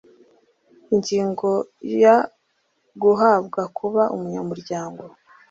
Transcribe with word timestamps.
Ingingo 0.93 1.49
ya 2.03 2.15
Guhabwa 3.01 3.61
kuba 3.77 4.03
umunyamuryango 4.15 5.03